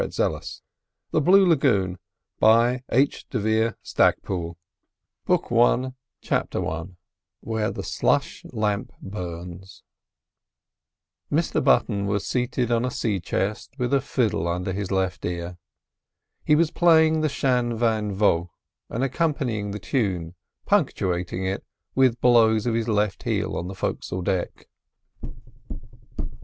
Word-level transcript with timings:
DUE 0.03 0.09
SOUTH 0.09 0.61
THE 1.11 1.21
BLUE 1.21 1.45
LAGOON 1.45 1.99
BOOK 2.39 2.49
I 2.49 2.81
PART 2.89 3.25
I 3.35 3.73
CHAPTER 6.23 6.65
I 6.67 6.83
WHERE 7.41 7.69
THE 7.71 7.83
SLUSH 7.83 8.45
LAMP 8.51 8.93
BURNS 8.99 9.83
Mr 11.31 11.63
Button 11.63 12.07
was 12.07 12.25
seated 12.25 12.71
on 12.71 12.83
a 12.83 12.89
sea 12.89 13.19
chest 13.19 13.75
with 13.77 13.93
a 13.93 14.01
fiddle 14.01 14.47
under 14.47 14.73
his 14.73 14.89
left 14.89 15.23
ear. 15.23 15.59
He 16.43 16.55
was 16.55 16.71
playing 16.71 17.21
the 17.21 17.29
"Shan 17.29 17.77
van 17.77 18.11
vaught," 18.15 18.49
and 18.89 19.03
accompanying 19.03 19.69
the 19.69 19.77
tune, 19.77 20.33
punctuating 20.65 21.45
it, 21.45 21.63
with 21.93 22.19
blows 22.19 22.65
of 22.65 22.73
his 22.73 22.87
left 22.87 23.21
heel 23.21 23.55
on 23.55 23.67
the 23.67 23.75
fo'cs'le 23.75 24.23
deck. 24.23 24.67